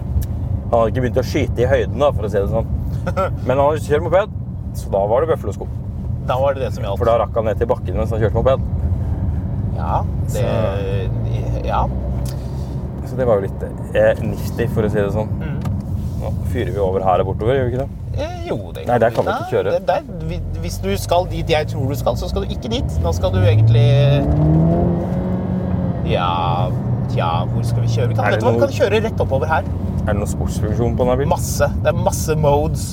[0.73, 2.71] Han hadde ikke begynt å skyte i høyden, da, for å si det sånn.
[3.47, 4.39] Men han hadde kjørt moped,
[4.79, 5.67] så da var det bøffelosko.
[6.29, 7.01] Da var det det som gjaldt.
[7.01, 8.69] For da rakk han ned til bakken mens han kjørte moped.
[9.77, 11.85] Ja, det Ja.
[13.09, 13.65] Så det var jo litt
[13.99, 15.29] eh, nifty, for å si det sånn.
[15.41, 15.59] Mm.
[16.23, 17.91] Nå fyrer vi over her og bortover, gjør vi ikke det?
[18.23, 19.75] Eh, Jo, det kan Nei, der kan vi ikke kjøre.
[19.75, 22.97] Der, Der, hvis du skal dit jeg tror du skal, så skal du ikke dit.
[23.05, 23.85] Nå skal du egentlig
[26.09, 26.71] Ja
[27.13, 28.09] Tja, hvor skal vi kjøre?
[28.13, 29.67] Vi kan, vet du hva, vi kan kjøre rett oppover her.
[30.03, 31.33] Er det noen sportsfunksjon på denne bilen?
[31.33, 31.69] Masse.
[31.83, 32.85] Det er masse modes.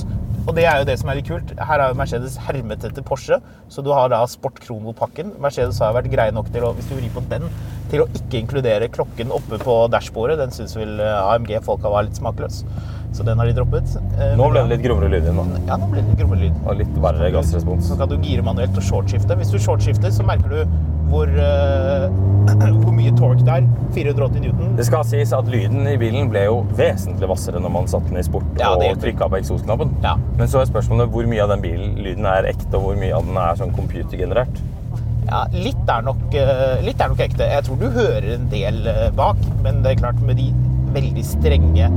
[0.49, 1.51] Og det er jo det som er litt kult.
[1.61, 3.37] Her er jo Mercedes hermet etter Porsche,
[3.69, 5.35] så du har da Sport Krono-pakken.
[5.43, 7.45] Mercedes har vært greie nok til å, hvis du vrir på den,
[7.91, 10.39] til å ikke inkludere klokken oppe på dashbordet.
[10.41, 12.63] Den syns vel AMG-folka var litt smakløs,
[13.11, 13.95] så den har de droppet.
[14.19, 15.61] Eh, Nå ble det litt grovere lyd igjen, da.
[15.71, 16.59] Ja, nå ble det litt grovere lyd.
[16.65, 17.89] Og litt verre gassrespons.
[17.89, 19.37] Så kan du gire manuelt og shortskifte.
[19.39, 20.77] Hvis du shortskifter, så merker du
[21.09, 22.05] hvor, uh,
[22.83, 23.69] hvor mye torque det er.
[23.95, 24.75] 480 newton.
[24.77, 28.21] Det skal sies at lyden i bilen ble jo vesentlig hvassere når man satte den
[28.21, 29.95] i sport Ja, og trykka på eksosknappen.
[30.05, 30.13] Ja.
[30.37, 33.15] Men så er spørsmålet hvor mye av den bilen lyden er ekte, og hvor mye
[33.17, 34.61] av den er sånn computergenerert.
[35.29, 37.45] Ja, litt er, nok, eh, litt er nok ekte.
[37.45, 38.79] Jeg tror du hører en del
[39.17, 40.47] bak, men det er klart med de
[40.93, 41.89] veldig strenge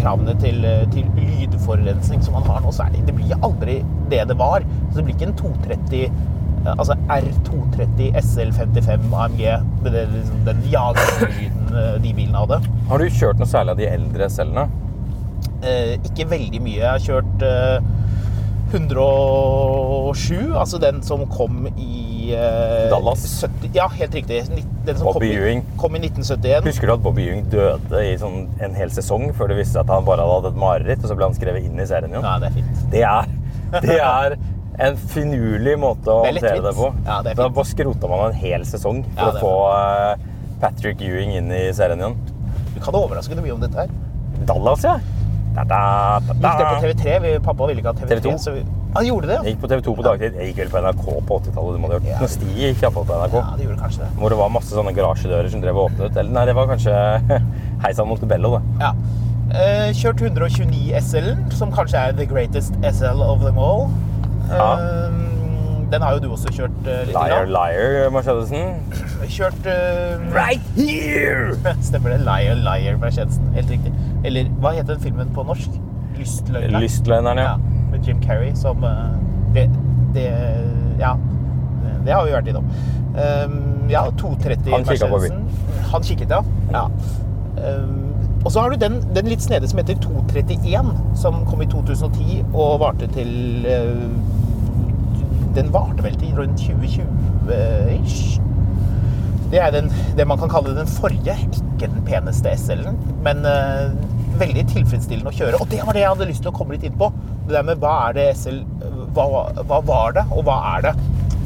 [0.00, 3.80] kravene til, eh, til lydforurensning som man har nå, så er det, det blir aldri
[4.12, 4.64] det det var.
[4.90, 9.42] Så det blir ikke en 230 eh, Altså R230 SL55 AMG
[9.84, 12.60] med det, liksom, den jagende lyden eh, de bilene hadde.
[12.88, 14.68] Har du kjørt noe særlig av de eldre SL-ene?
[15.64, 16.80] Eh, ikke veldig mye.
[16.80, 17.92] Jeg har kjørt eh,
[18.74, 23.24] 107, altså den som kom i eh, Dallas?
[23.44, 24.40] 70, ja, helt riktig.
[24.86, 26.66] Den som Bobby kom, I, kom i 1971.
[26.68, 29.84] Husker du at Bobby Ewing døde i sånn en hel sesong før det viste seg
[29.86, 32.12] at han bare hadde hatt et mareritt, og så ble han skrevet inn i serien
[32.12, 32.26] igjen?
[32.26, 32.84] Ja, det er fint.
[32.94, 33.30] Det er,
[33.86, 34.36] det er
[34.88, 36.88] en finurlig måte å Det er håndtere det på.
[37.06, 37.58] Ja, det er da fint.
[37.60, 40.30] bare skrota man en hel sesong for Ja, å få eh,
[40.64, 42.16] Patrick Ewing inn i serien igjen.
[42.74, 43.92] Du kan overraske deg mye om dette her.
[44.48, 44.96] Dallas, ja.
[45.54, 45.80] Da,
[46.18, 46.78] Gikk det på.
[46.82, 47.18] TV3?
[47.22, 48.16] Vi, pappa ville ikke ha TV3.
[48.18, 48.32] TV2.
[48.42, 48.62] Så vi,
[48.94, 50.38] han gjorde det, Jeg gikk på TV 2 på dagtid.
[50.40, 51.76] Jeg gikk vel på NRK på 80-tallet.
[51.76, 52.08] du må ha hørt.
[52.10, 52.18] Ja.
[52.22, 53.36] Når sti gikk iallfall på NRK.
[53.38, 53.52] ja.
[53.58, 54.08] det gjorde kanskje det.
[54.18, 56.16] Hvor det var masse sånne garasjedører som drev og åpnet.
[56.22, 56.96] Eller nei, det var kanskje
[57.84, 58.62] Heisan Montebello, det.
[58.82, 58.92] Ja.
[59.54, 63.86] Eh, kjørt 129 SL-en, som kanskje er the greatest SL of them all.
[64.50, 64.72] Ja.
[64.74, 65.20] Eh,
[65.94, 67.14] den har jo du også kjørt uh, litt.
[67.14, 67.52] Liar, grann.
[67.54, 68.80] liar, Mercedesen.
[69.30, 71.54] Kjørt uh, Right here!
[71.88, 72.20] Stemmer det.
[72.26, 73.52] Liar, liar, Mercedesen.
[73.54, 73.92] Helt riktig.
[74.26, 75.78] Eller hva heter den filmen på norsk?
[76.18, 76.80] Lystløgneren.
[76.82, 77.54] Lystløgneren, ja.
[77.92, 79.14] Med Jim Carrey som, uh,
[79.54, 79.68] Det,
[80.16, 80.28] det
[80.98, 81.14] Ja.
[82.04, 82.66] Det har vi vært innom.
[83.14, 85.46] Um, ja, 230 Han kikka på Mercedesen.
[85.92, 86.42] Han kikket, ja.
[86.74, 86.88] ja.
[87.54, 88.10] Um,
[88.44, 92.42] og så har du den, den litt snede som heter 231, som kom i 2010
[92.52, 94.33] og varte til uh,
[95.54, 98.40] Den varte vel til rundt 2020-ish.
[99.52, 103.92] Det er den, det man kan kalle den forrige, ikke den peneste SL-en, men uh,
[104.40, 105.60] veldig tilfredsstillende å kjøre.
[105.62, 107.12] Og det var det jeg hadde lyst til å komme litt inn på.
[107.46, 108.62] Det der med hva er det SL
[109.14, 109.26] Hva,
[109.68, 110.94] hva var det, og hva er det?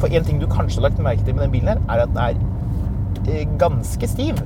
[0.01, 2.15] For en ting du kanskje har lagt merke til med den bilen her, er at
[2.15, 4.41] den er uh, ganske stiv.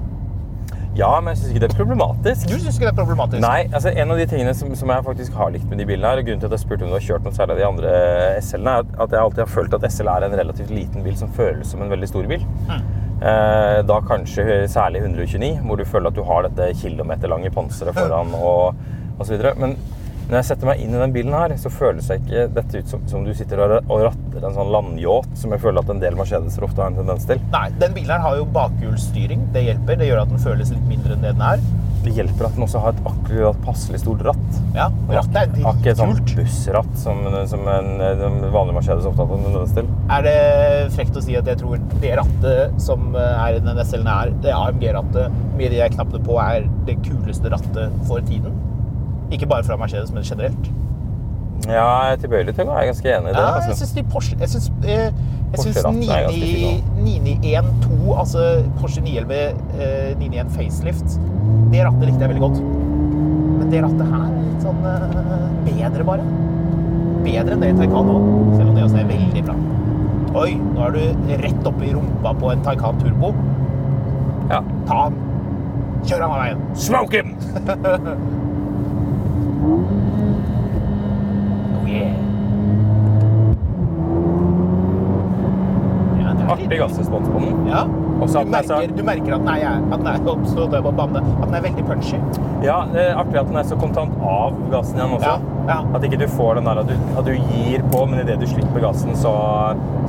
[0.93, 2.49] Ja, men jeg syns ikke det er problematisk.
[2.51, 3.41] Du syns ikke det er problematisk?
[3.41, 6.11] Nei, altså En av de tingene som, som jeg faktisk har likt med de bilene,
[6.11, 7.69] her, og grunnen til at jeg spurte om du har kjørt noe særlig av de
[7.69, 7.93] andre
[8.45, 11.33] SL-ene, er at jeg alltid har følt at SL er en relativt liten bil som
[11.33, 12.45] føles som en veldig stor bil.
[13.23, 18.37] Eh, da kanskje særlig 129, hvor du føler at du har dette kilometerlange panseret foran
[18.37, 18.85] og,
[19.23, 19.39] osv.
[19.63, 19.77] Men
[20.33, 22.89] når jeg setter meg inn i den bilen her, så føles jeg ikke dette ut
[22.89, 26.17] som, som du sitter og, ratter en sånn landyacht, som jeg føler at en del
[26.17, 27.43] Mercedeser ofte har en tendens til.
[27.53, 29.43] Nei, den bilen her har jo bakhjulsstyring.
[29.53, 30.01] Det hjelper.
[30.01, 31.67] Det gjør at den føles litt mindre enn det den er.
[32.03, 34.57] Det hjelper at den også har et akkurat passelig stort ratt.
[34.73, 35.85] Ja, rattet er dritkult.
[35.85, 39.95] ikke et sånt bussratt som, som en, en vanlig Mercedes ofte har en tendens til.
[40.17, 40.37] Er det
[40.97, 44.57] frekt å si at jeg tror det rattet som er i den SL-en her, det
[44.57, 48.57] AMG-rattet med de knappene på, er det kuleste rattet for tiden?
[49.33, 50.73] Ikke bare fra Mercedes, men generelt.
[51.69, 53.39] Ja, jeg er tilbøyelig til å være ganske enig i det.
[53.39, 53.77] Ja, jeg altså.
[53.79, 55.05] syns de Porsche Jeg syns, eh,
[55.53, 56.73] jeg syns Porsche-rattet er ganske
[57.05, 58.47] 991 2, altså
[58.81, 59.37] Porsche 911
[59.79, 61.19] eh, 991 facelift,
[61.71, 62.59] det rattet likte jeg veldig godt.
[63.61, 66.29] Men det rattet her er litt sånn eh, bedre, bare.
[67.23, 68.19] Bedre enn det Taycan nå,
[68.57, 69.59] selv om det også er veldig bra.
[70.43, 73.35] Oi, nå er du rett oppe i rumpa på en Taycan Turbo.
[74.51, 74.65] Ja.
[74.89, 75.21] Ta han.
[76.03, 76.71] Kjør han av veien.
[76.75, 77.37] Smoke him!
[81.79, 82.13] Oh yeah.
[86.23, 87.67] Ja, det er Artig gassrespons på den.
[87.71, 87.85] Ja.
[88.23, 90.83] Du den er så- merker, du merker at den er, at den er oppstått der
[90.83, 92.19] på banen, at den er veldig punchy.
[92.63, 95.27] Ja, det er artig at den er så kontant av gassen igjen også.
[95.27, 95.79] Ja, ja.
[95.95, 98.47] At ikke du får den der at du, at du gir på, men idet du
[98.47, 99.33] slipper gassen, så,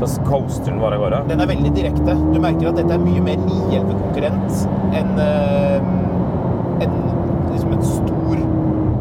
[0.03, 1.23] så coaster den bare av gårde.
[1.29, 2.17] Den er veldig direkte.
[2.33, 5.81] Du merker at dette er mye mer 911-konkurrent enn øh,
[6.85, 6.93] en,
[7.53, 8.37] liksom en stor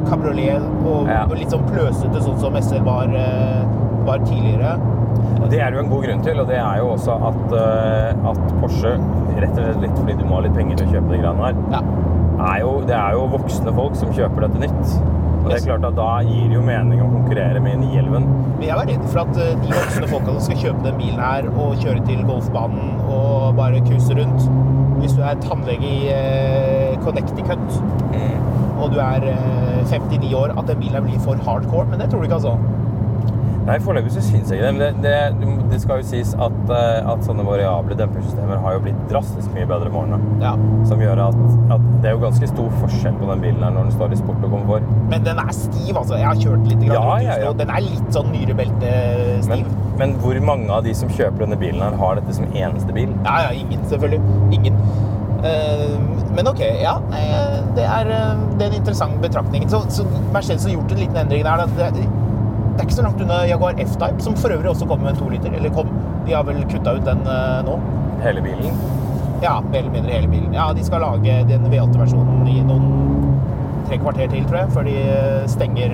[0.09, 1.23] kabriolet og, Ja.
[1.25, 3.65] og litt sånn pløsete, sånn som SL var, øh,
[4.07, 4.77] var tidligere.
[5.51, 8.39] Det er jo en god grunn til, og det er jo også at, eh, at
[8.61, 8.93] Porsche,
[9.39, 11.45] rett og slett litt fordi du må ha litt penger til å kjøpe de greiene
[11.45, 11.83] her, Ja.
[12.55, 15.03] er jo, det er jo voksne folk som kjøper dette nytt.
[15.43, 18.27] Og det er klart at da gir det jo mening å konkurrere med 911.
[18.59, 21.19] Men jeg var redd for at øh, de voksne folka som skal kjøpe den bilen
[21.19, 24.49] her og kjøre til golfbanen og bare cruise rundt
[25.03, 27.59] Hvis du er tannlege i Connecticut
[28.83, 31.87] og du er øh, 59 år, at den bilen blir for hardcore.
[31.91, 32.57] Men det tror du ikke, altså.
[33.63, 34.75] Nei, foreløpig så syns jeg ikke det.
[34.75, 38.81] Men det, det, det skal jo sies at, eh, at sånne variable dempersystemer har jo
[38.89, 40.19] blitt drastisk mye bedre med årene.
[40.43, 40.57] Ja.
[40.91, 41.39] Som gjør at,
[41.77, 44.19] at det er jo ganske stor forskjell på den bilen her når den står i
[44.19, 44.91] sport og komfort.
[45.13, 46.19] Men den er stiv, altså.
[46.19, 49.55] Jeg har kjørt litt Ja, rundt ja, og Den er litt sånn nyrebelte-stiv.
[49.55, 52.99] Men, men hvor mange av de som kjøper denne bilen her, har dette som eneste
[52.99, 53.15] bil?
[53.23, 54.39] Ja, ja, ingen, selvfølgelig.
[54.59, 54.83] Ingen.
[55.47, 55.95] Eh,
[56.37, 56.97] men ok, ja.
[57.11, 57.23] nei,
[57.77, 59.71] Det er, eh, det er en interessant betraktning.
[59.71, 61.57] Så, så Mercedes har gjort en liten endring der.
[61.77, 62.03] Det, det
[62.81, 65.27] er ikke så langt unna Jaguar F-Type, som for øvrig også kommer med en to
[65.33, 65.51] liter.
[65.57, 65.89] Eller kom.
[66.27, 67.75] De har vel kutta ut den eh, nå.
[68.23, 68.75] Hele bilen?
[69.43, 70.53] Ja, mer eller mindre hele bilen.
[70.55, 72.87] Ja, de skal lage den V8-versjonen i noen
[73.89, 75.91] tre kvarter til, tror jeg, før de eh, stenger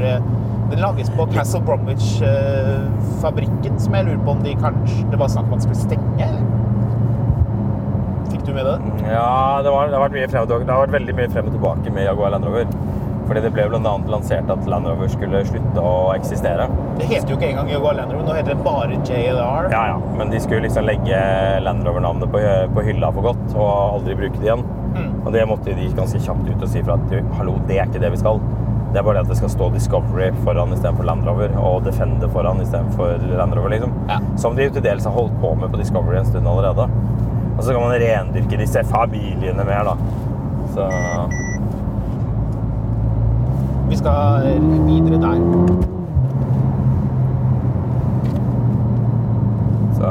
[0.69, 5.47] Den lages på Castle Bromwich-fabrikken, som jeg lurer på om de kanskje Det var snakk
[5.49, 6.58] om at de skulle stenge, eller?
[8.49, 8.79] Du med det?
[9.13, 11.51] Ja, det, var, det, har vært mye frem og det har vært veldig mye frem
[11.51, 12.71] og tilbake med Jaguar Land Rover.
[13.29, 16.65] Fordi det ble annet lansert at Land Rover skulle slutte å eksistere.
[16.97, 19.69] Det heter jo ikke engang Jaguar Land Rover, nå heter det bare JLR.
[19.75, 21.21] Ja, ja, men de skulle liksom legge
[21.61, 22.41] Land Rover-navnet på,
[22.73, 24.65] på hylla for godt og aldri bruke det igjen.
[25.27, 28.01] Og det måtte de ganske kjapt ut og si fra at hallo, det er ikke
[28.01, 28.41] det vi skal.
[28.89, 32.31] Det er bare det at det skal stå Discovery foran istedenfor Land Rover, og Defender
[32.33, 33.93] foran istedenfor Land Rover, liksom.
[34.09, 34.17] Ja.
[34.41, 36.89] Som de til dels har holdt på med på Discovery en stund allerede.
[37.59, 39.95] Og så kan man rendyrke disse familiene mer, da.
[40.75, 40.89] Så
[43.89, 44.45] Vi skal
[44.87, 45.39] videre der.
[49.99, 50.11] Så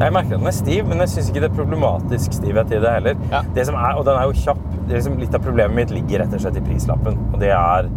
[0.00, 2.80] Jeg merker at den er stiv, men jeg syns ikke det er problematisk stivhet i
[2.82, 3.20] det heller.
[3.30, 3.40] Ja.
[3.54, 4.64] Det som er, og den er jo kjapp.
[4.84, 7.20] Det er liksom, litt av problemet mitt ligger rett og slett i prislappen.
[7.32, 7.88] Og det er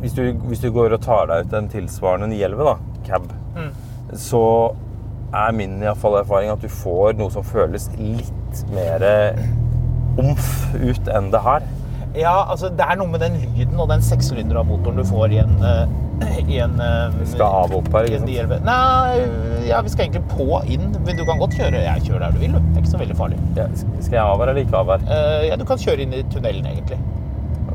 [0.00, 2.74] Hvis du, hvis du går og tar deg ut en tilsvarende 911, da,
[3.06, 3.70] cab, Mm.
[4.20, 4.40] så
[5.34, 9.04] er min i fall erfaring at du får noe som føles litt mer
[10.20, 11.64] omf ut enn det her.
[12.14, 15.40] Ja, altså det er noe med den lyden og den sekssylindera motoren du får i
[15.42, 18.68] en, eh, i en eh, Vi skal av opp her, ikke sant?
[18.68, 19.24] Nei,
[19.66, 21.82] ja, vi skal egentlig på inn, men du kan godt kjøre.
[21.82, 22.54] Jeg kjører der du vil.
[22.54, 23.40] Det er ikke så veldig farlig.
[23.58, 25.08] Ja, skal jeg av her eller ikke av her?
[25.16, 27.00] Eh, ja, du kan kjøre inn i tunnelen, egentlig.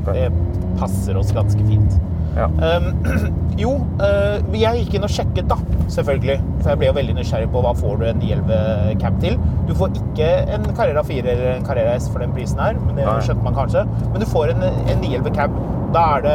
[0.00, 0.16] Okay.
[0.16, 2.00] Det passer oss ganske fint.
[2.36, 2.46] Ja.
[2.46, 2.90] Um,
[3.62, 5.58] jo, uh, jeg gikk inn og sjekket, da,
[5.90, 6.38] selvfølgelig.
[6.60, 9.36] For jeg ble jo veldig nysgjerrig på hva får du en 911 cab til.
[9.68, 12.96] Du får ikke en Carrera 4 eller en Carrera S for den prisen her, men
[12.98, 13.18] det Nei.
[13.26, 13.84] skjønte man kanskje.
[14.06, 15.60] Men du får en, en 911 cab.
[15.90, 16.34] Da er, det,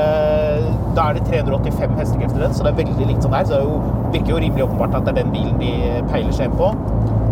[0.97, 3.45] da er det 385 hestekrefter i den, så det er veldig likt sånn her.
[3.47, 5.71] Så det er jo, virker jo rimelig åpenbart at det er den bilen de
[6.11, 6.73] peiler seg inn på.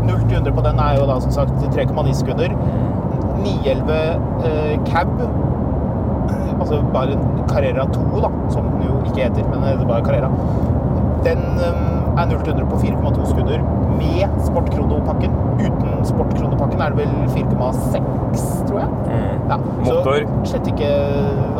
[0.08, 2.56] 0 til 100 på den er jo da som sagt 3,9 sekunder.
[3.43, 3.99] 911
[4.47, 5.12] eh, cab
[6.63, 10.06] altså bare en Carrera 2, da, som den jo ikke heter, men det er bare
[10.06, 10.30] Carrera.
[11.23, 13.63] Den um, er 0 til 100 på 4,2 skudder
[13.97, 15.36] med sportkronopakken.
[15.60, 18.89] Uten sportkronopakken er det vel 4,6, tror jeg.
[19.49, 20.26] Ja, Motor.
[20.43, 20.89] Så slett ikke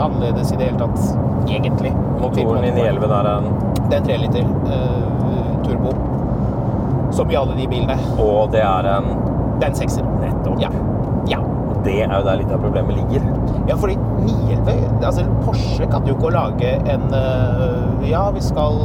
[0.02, 1.00] annerledes i det hele tatt,
[1.48, 1.94] egentlig.
[2.20, 3.50] Motoren i 911 der er en
[3.84, 5.96] Det er en 3 liter uh, turbo.
[7.14, 7.98] Som i alle de bilene.
[8.18, 9.12] Og det er en
[9.60, 10.08] Det er en sekser.
[10.20, 10.60] Nettopp.
[10.62, 10.72] Ja.
[11.30, 11.40] ja.
[11.84, 13.26] Det er jo der litt av problemet ligger.
[13.68, 18.78] Ja, fordi 911 altså Porsche kan jo ikke å lage en øh, Ja, vi skal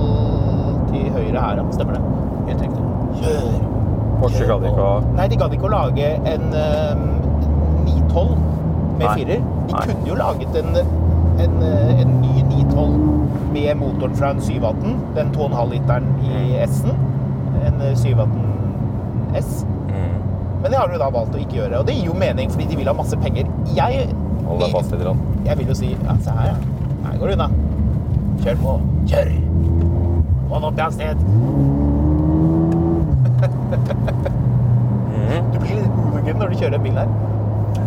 [0.91, 1.65] til høyre her, ja.
[1.75, 2.03] Stemmer det?
[2.49, 2.85] Helt riktig.
[3.21, 3.49] Kjør!
[4.19, 7.05] Porsche gadd ikke å Nei, de gadd ikke å lage en øh,
[7.87, 8.33] 912
[8.99, 9.15] med Nei.
[9.21, 9.45] firer.
[9.69, 9.83] De Nei.
[9.87, 10.81] kunne jo laget en,
[11.45, 16.65] en, øh, en ny 912 med motoren fra en 718, den 2,5 literen i Mm.
[16.67, 17.05] S-en.
[17.69, 18.43] En øh, 718
[19.39, 19.67] S.
[19.89, 20.18] Mm.
[20.63, 22.67] Men det har jo da valgt å ikke gjøre, og det gir jo mening fordi
[22.73, 23.47] de vil ha masse penger.
[23.77, 24.09] Jeg
[24.49, 25.03] Hold deg fast litt.
[25.05, 25.21] grann.
[25.47, 26.57] jeg vil jo si ja, se her, ja.
[27.05, 27.49] Her går det unna.
[28.43, 28.75] Kjør på.
[29.11, 29.33] Kjør!
[30.49, 31.19] Hold opp i hastighet.
[35.53, 37.11] Du blir litt hooligan når du kjører en bil her.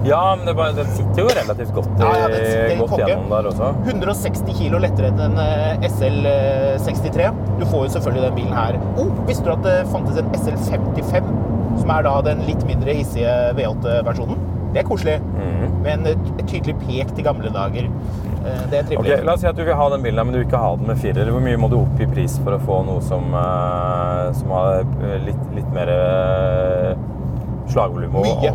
[0.05, 3.67] Ja, men det bare, den sitter jo relativt godt, Ja, ja, godt gjennom der også.
[3.85, 7.27] 160 kilo lettere enn en eh, SL63.
[7.59, 8.79] Du får jo selvfølgelig den bilen her.
[9.01, 11.29] Oh, visste du at det fantes en SL55,
[11.79, 14.37] som er da den litt mindre hissige V8-versjonen?
[14.71, 15.17] Det er koselig.
[15.83, 17.87] Med en eh, tydelig pek til gamle dager.
[18.41, 18.97] Eh, Det er trivelig.
[19.03, 19.25] trivelig.
[19.27, 20.87] La oss si at du vil ha den bilen, men du vil ikke ha den
[20.87, 21.31] med firer.
[21.31, 24.85] Hvor mye må du opp i pris for å få noe som, eh, som har
[25.01, 25.91] eh, litt, litt mer
[27.71, 28.15] slagvolum?
[28.21, 28.53] Mye.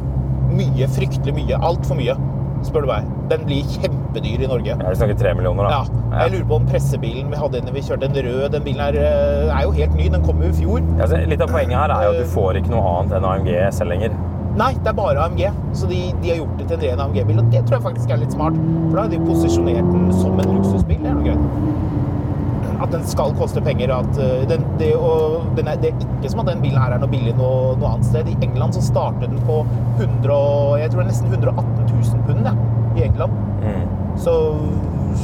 [0.56, 0.88] Mye.
[0.96, 1.58] Fryktelig mye.
[1.60, 2.16] Altfor mye,
[2.64, 3.08] spør du meg.
[3.30, 4.76] Den blir kjempedyr i Norge.
[4.76, 5.80] Ja, vi snakker tre millioner, da.
[5.82, 8.84] Ja, jeg lurer på om pressebilen vi hadde inne, vi kjørte en rød, den bilen
[8.86, 10.80] her eh, er jo helt ny, den kom jo i fjor.
[10.80, 13.28] Ja, altså, litt av poenget her er jo at du får ikke noe annet enn
[13.32, 14.16] AMG selv lenger.
[14.56, 15.42] Nei, det er bare AMG,
[15.76, 18.14] så de, de har gjort det til en ren AMG-bil, og det tror jeg faktisk
[18.14, 21.26] er litt smart, for da har de posisjonert den som en luksusbil, det er noe
[21.26, 21.92] greit.
[22.82, 26.32] At den skal koste penger, at eh, den, det, og, den er, det er ikke
[26.32, 28.28] som at den bilen her er noe billig noe, noe annet sted.
[28.28, 29.62] I England så startet den på
[29.96, 30.36] 100,
[30.82, 32.56] jeg tror det er nesten 118 000 pund, ja,
[32.96, 33.32] i England.
[34.20, 34.34] Så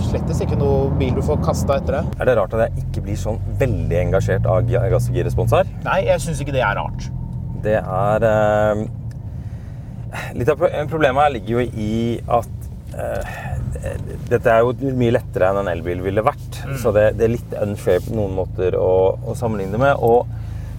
[0.08, 2.02] slettes ikke noe bil du får kasta etter det.
[2.20, 5.68] Er det rart at jeg ikke blir sånn veldig engasjert av gass- og girrespons her?
[5.84, 7.08] Nei, jeg syns ikke det er rart.
[7.62, 8.82] Det er eh,
[10.36, 10.60] Litt av
[10.90, 11.92] problemet her ligger jo i
[12.36, 12.61] at
[14.28, 16.60] dette er jo mye lettere enn en elbil ville vært.
[16.82, 19.96] Så det, det er litt unfair på noen måter å, å sammenligne med.
[20.04, 20.28] Og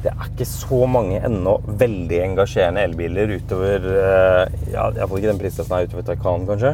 [0.03, 5.39] det er ikke så mange ennå veldig engasjerende elbiler utover eh, ja, Iallfall ikke den
[5.39, 6.73] prisklassen her utover Taycan, kanskje.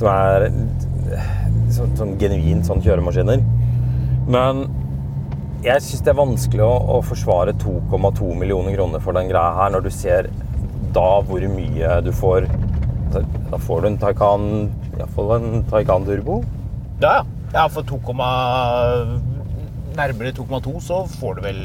[0.00, 1.28] Som er eh,
[1.76, 3.44] sånn, sånn genuint sånn kjøremaskiner.
[4.34, 4.64] Men
[5.64, 9.70] jeg syns det er vanskelig å, å forsvare 2,2 millioner kroner for den greia her,
[9.72, 10.28] når du ser
[10.94, 12.48] da hvor mye du får.
[13.14, 14.44] Altså, Da får du en Taycan,
[14.98, 16.42] iallfall en Taycan Turbo.
[17.00, 17.24] Ja, ja.
[17.54, 18.00] Ja, for 2,
[19.94, 21.60] nærmere 2,2 så får du vel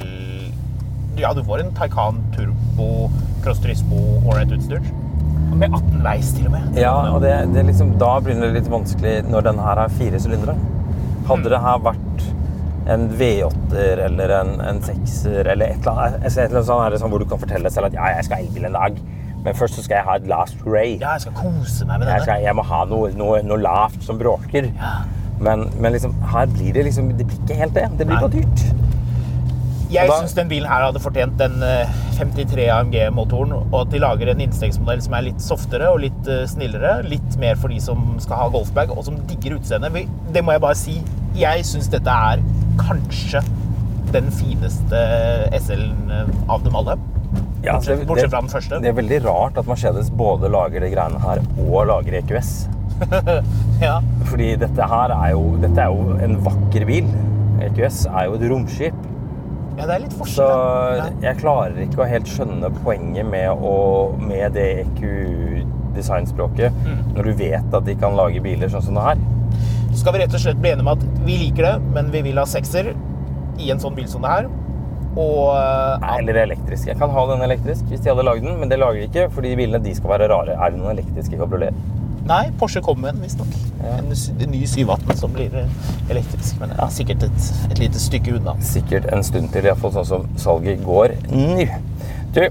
[1.17, 3.09] Ja, du får en Taycan Turbo
[3.43, 4.83] Cross Turismo ålreit-utstyr.
[5.57, 6.77] Med 18 veis, til og med.
[6.77, 10.21] Ja, og det, det liksom, Da begynner det litt vanskelig når den her er fire
[10.21, 10.55] sylindere.
[11.29, 12.27] Hadde det her vært
[12.89, 17.01] en V8-er eller en, en 6-er eller et eller annet, et eller annet sånt er
[17.01, 19.01] sånn hvor du kan fortelle selv at ja, jeg skal ha elbil en dag,
[19.43, 20.97] men først så skal jeg ha et last ray.
[20.99, 22.25] Ja, jeg skal kose meg med Jeg, denne.
[22.27, 24.69] skal, jeg må ha noe, noe, noe lavt som bråker.
[25.39, 27.85] Men, men liksom, her blir det liksom Det blir ikke helt det.
[27.99, 28.23] Det blir Nei.
[28.25, 28.89] for dyrt.
[29.89, 34.29] Jeg syns den bilen her hadde fortjent den eh, 53 AMG-motoren, og at de lager
[34.29, 36.99] en innstegsmodell som er litt softere og litt eh, snillere.
[37.09, 40.11] Litt mer for de som skal ha golfbag, og som digger utseendet.
[40.35, 40.99] Det må jeg bare si.
[41.39, 42.43] Jeg syns dette er
[42.77, 43.41] kanskje
[44.13, 45.01] den fineste
[45.57, 46.99] SL-en eh, av dem alle.
[47.63, 48.79] Ja, Bortsett- det- bortsett fra den første.
[48.81, 52.67] Det er veldig rart at Mercedes både lager de greiene her og lager EQS.
[53.81, 54.01] Ja.
[54.27, 57.05] Fordi dette her er jo, dette er jo en vakker bil.
[57.63, 58.93] EQS er jo et romskip.
[59.77, 60.97] ja, det er litt Så forskjell.
[60.99, 61.05] Ja.
[61.29, 67.13] jeg klarer ikke å helt skjønne poenget med, å, med det EQ-designspråket Mm.
[67.15, 69.17] når du vet at de kan lage biler sånn som det her.
[69.91, 72.21] Så skal vi rett og slett bli enige om at vi liker det, men vi
[72.21, 72.91] vil ha sekser
[73.59, 74.47] i en sånn bil som det her.
[75.15, 76.89] Og eh, Nei, eller elektrisk.
[76.91, 79.29] Jeg kan ha den elektrisk hvis de hadde lagd den, men det lager de ikke,
[79.33, 80.57] fordi bilene de skal være rare.
[80.57, 81.97] Er det noen elektriske kabrioleter?
[82.29, 83.53] Nei, Porsche kommer med en, visstnok.
[83.89, 85.77] En, en ny 718 som blir eh,
[86.13, 86.59] elektrisk.
[86.61, 88.53] Men ja, sikkert et, et lite stykke unna.
[88.65, 91.65] Sikkert en stund til, iallfall sånn som salget går nå.
[92.35, 92.43] Du,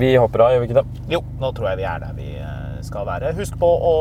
[0.00, 1.02] vi hopper av, gjør vi ikke det?
[1.12, 3.34] Jo, nå tror jeg vi er der vi eh, skal være.
[3.36, 3.94] Husk på å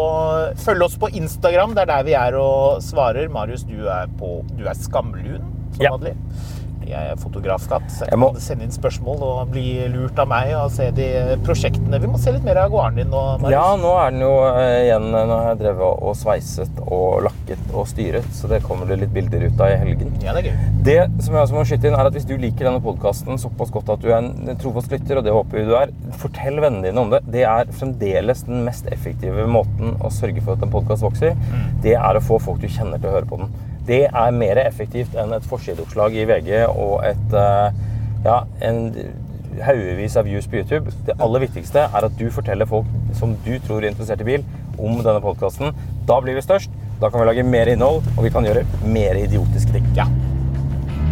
[0.62, 1.76] følge oss på Instagram.
[1.76, 3.28] Det er der vi er og svarer.
[3.34, 5.44] Marius, du er, på, du er skamlun,
[5.74, 5.92] som Ja.
[5.98, 6.16] vanlig.
[6.86, 10.28] Jeg er fotografkatt, så jeg, Jeg må- kan sende inn spørsmål og bli lurt av
[10.28, 12.00] meg og se de prosjektene.
[12.00, 13.52] Vi må se litt mer av gården din nå, Marius.
[13.52, 17.58] Ja, nå er den jo eh, igjen Nå har jeg drevet og sveiset og lakket
[17.74, 20.14] og styret, så det kommer det litt bilder ut av i helgen.
[20.22, 20.84] Ja, det er gøy.
[20.84, 23.72] Det som jeg også må skyte inn er at Hvis du liker denne podkasten såpass
[23.72, 26.84] godt at du er en trofast lytter, og det håper vi du er, fortell vennene
[26.84, 27.24] dine om det.
[27.26, 31.36] Det er fremdeles den mest effektive måten å sørge for at en podkast vokser.
[31.82, 33.50] Det er å få folk du kjenner til å høre på den.
[33.86, 37.84] Det er mer effektivt enn et forsideoppslag i VG og et eh,
[38.26, 38.88] ja, en
[39.66, 40.94] haugevis av views på YouTube.
[41.08, 44.48] Det aller viktigste er at du forteller folk som du tror er interessert i bil,
[44.76, 45.76] om denne podkasten.
[46.10, 46.74] Da blir vi størst.
[47.02, 49.88] Da kan vi lage mer innhold, og vi kan gjøre mer idiotiske ting.
[50.00, 50.10] Ja.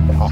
[0.10, 0.32] Bra.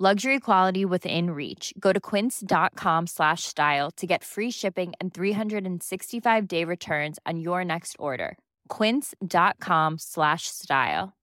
[0.00, 1.72] Luxury quality within reach.
[1.78, 7.64] Go to quince.com slash style to get free shipping and 365 day returns on your
[7.64, 8.36] next order.
[8.68, 11.14] Quince.com slash style.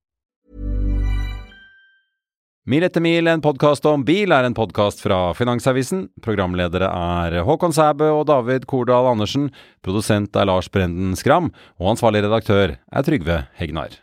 [2.64, 6.06] Mil etter mil, en podkast om bil, er en podkast fra Finansavisen.
[6.24, 9.50] Programledere er Håkon Sæbø og David Kordal Andersen.
[9.84, 11.50] Produsent er Lars Brenden Skram.
[11.82, 14.00] Og ansvarlig redaktør er Trygve Hegnar.